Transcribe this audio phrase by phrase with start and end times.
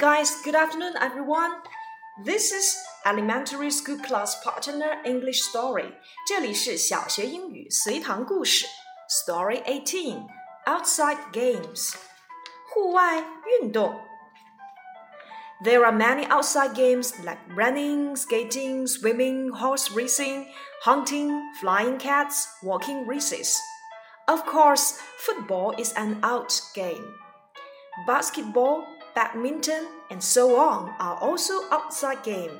[0.00, 1.52] guys, good afternoon, everyone.
[2.24, 5.92] This is elementary school class partner English story.
[6.26, 8.66] 这里是小学英语随堂故事，
[9.10, 10.28] Story Eighteen
[10.64, 11.94] Outside Games，
[12.72, 13.22] 户外
[13.60, 14.00] 运动。
[15.62, 20.46] There are many outside games like running, skating, swimming, horse racing,
[20.84, 23.58] hunting, flying cats, walking races.
[24.26, 27.04] Of course, football is an out game.
[28.06, 28.84] Basketball,
[29.15, 32.59] badminton, and so on are also outside games.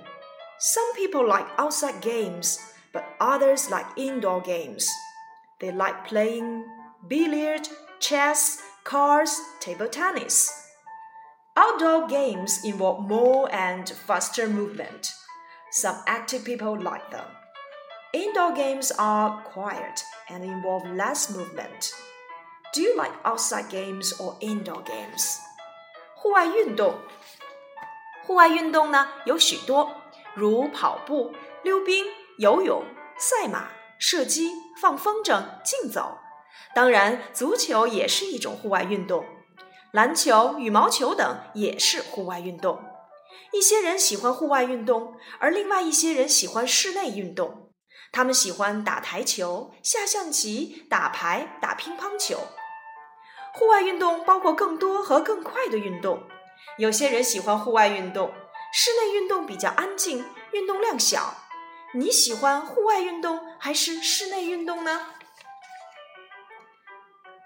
[0.60, 2.60] Some people like outside games,
[2.94, 4.90] but others like indoor games.
[5.60, 6.66] They like playing
[7.08, 7.68] billiard,
[8.00, 10.70] chess, cards, table tennis.
[11.56, 15.12] Outdoor games involve more and faster movement.
[15.72, 17.26] Some active people like them.
[18.14, 21.92] Indoor games are quiet and involve less movement.
[22.74, 25.40] Do you like outside games or indoor games?
[26.22, 26.94] 户外运动，
[28.22, 29.92] 户外运动呢有许多，
[30.36, 32.06] 如跑步、溜冰、
[32.38, 32.84] 游泳、
[33.18, 36.20] 赛马、射击、放风筝、竞走。
[36.76, 39.26] 当然，足球也是一种户外运动，
[39.92, 42.80] 篮球、羽毛球等也是户外运动。
[43.52, 47.74] 一些人喜欢户外运动，而另外一些人喜欢室内运动。
[48.12, 52.42] 他们喜欢打台球、下象棋、打牌、打乒乓球。
[53.53, 56.23] 户外运动包括更多和更快的运动。
[56.79, 58.33] 有些人喜欢户外运动，
[58.73, 61.35] 室内运动比较安静，运动量小。
[61.95, 65.01] 你喜欢户外运动还是室内运动呢？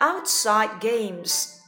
[0.01, 1.61] Outside games.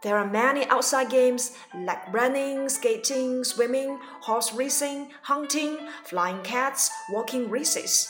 [0.00, 7.48] There are many outside games like running, skating, swimming, horse racing, hunting, flying cats, walking
[7.50, 8.06] races.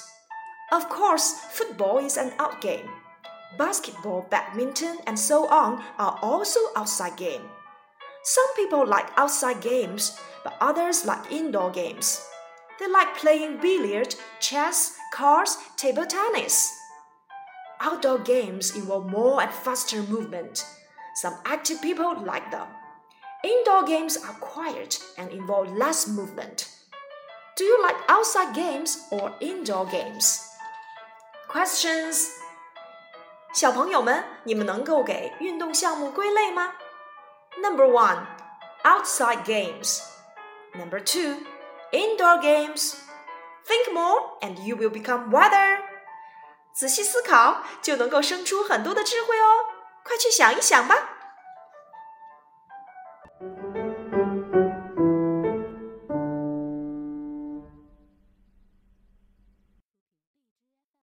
[0.70, 2.88] Of course, football is an out game.
[3.57, 7.45] Basketball, badminton, and so on are also outside games.
[8.23, 12.25] Some people like outside games, but others like indoor games.
[12.79, 16.71] They like playing billiard, chess, cards, table tennis.
[17.81, 20.65] Outdoor games involve more and faster movement.
[21.15, 22.67] Some active people like them.
[23.43, 26.69] Indoor games are quiet and involve less movement.
[27.55, 30.45] Do you like outside games or indoor games?
[31.47, 32.38] Questions
[33.51, 36.73] 小朋友们，你们能够给运动项目归类吗
[37.57, 38.19] ？Number one,
[38.83, 40.01] outside games.
[40.73, 41.43] Number two,
[41.91, 42.93] indoor games.
[43.65, 45.79] Think more and you will become wiser.
[46.73, 49.65] 仔细思考，就能够生出很多的智慧哦。
[50.03, 50.95] 快去想一想吧。